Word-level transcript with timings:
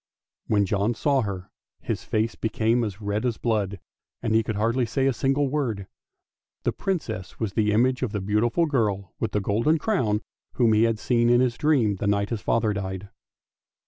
When 0.47 0.65
John 0.65 0.95
saw 0.95 1.21
her 1.21 1.51
his 1.79 2.03
face 2.03 2.33
became 2.33 2.83
as 2.83 3.01
red 3.01 3.23
as 3.23 3.37
blood, 3.37 3.79
and 4.23 4.33
he 4.33 4.41
could 4.41 4.55
hardly 4.55 4.83
say 4.87 5.05
a 5.05 5.13
single 5.13 5.47
word; 5.47 5.85
the 6.63 6.71
Princess 6.71 7.39
was 7.39 7.53
the 7.53 7.71
image 7.71 8.01
of 8.01 8.11
the 8.11 8.19
beautiful 8.19 8.65
girl 8.65 9.13
with 9.19 9.31
the 9.31 9.39
golden 9.41 9.77
crown 9.77 10.21
whom 10.53 10.73
he 10.73 10.85
had 10.85 10.97
seen 10.97 11.29
in 11.29 11.39
his 11.39 11.55
dream, 11.55 11.97
the 11.97 12.07
night 12.07 12.31
his 12.31 12.41
father 12.41 12.73
died. 12.73 13.09